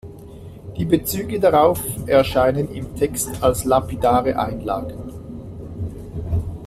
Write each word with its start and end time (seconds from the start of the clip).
Die 0.77 0.85
Bezüge 0.85 1.39
darauf 1.39 1.79
erscheinen 2.07 2.73
im 2.73 2.95
Text 2.95 3.43
als 3.43 3.65
lapidare 3.65 4.35
Einlagen. 4.35 4.97